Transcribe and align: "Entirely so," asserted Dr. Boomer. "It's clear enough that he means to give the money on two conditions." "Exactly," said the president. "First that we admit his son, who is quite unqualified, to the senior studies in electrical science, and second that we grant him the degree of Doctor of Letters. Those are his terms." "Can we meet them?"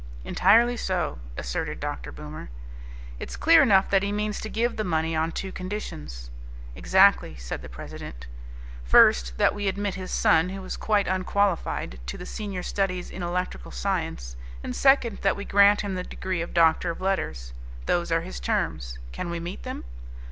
"Entirely 0.23 0.75
so," 0.77 1.19
asserted 1.37 1.79
Dr. 1.79 2.11
Boomer. 2.11 2.49
"It's 3.19 3.35
clear 3.35 3.61
enough 3.61 3.91
that 3.91 4.01
he 4.01 4.11
means 4.11 4.41
to 4.41 4.49
give 4.49 4.75
the 4.75 4.83
money 4.83 5.15
on 5.15 5.31
two 5.31 5.51
conditions." 5.51 6.31
"Exactly," 6.73 7.35
said 7.35 7.61
the 7.61 7.69
president. 7.69 8.25
"First 8.83 9.37
that 9.37 9.53
we 9.53 9.67
admit 9.67 9.93
his 9.93 10.09
son, 10.09 10.49
who 10.49 10.65
is 10.65 10.75
quite 10.75 11.07
unqualified, 11.07 11.99
to 12.07 12.17
the 12.17 12.25
senior 12.25 12.63
studies 12.63 13.11
in 13.11 13.21
electrical 13.21 13.69
science, 13.69 14.35
and 14.63 14.75
second 14.75 15.19
that 15.21 15.35
we 15.35 15.45
grant 15.45 15.81
him 15.81 15.93
the 15.93 16.01
degree 16.03 16.41
of 16.41 16.51
Doctor 16.51 16.89
of 16.89 16.99
Letters. 16.99 17.53
Those 17.85 18.11
are 18.11 18.21
his 18.21 18.39
terms." 18.39 18.97
"Can 19.11 19.29
we 19.29 19.39
meet 19.39 19.61
them?" 19.61 19.83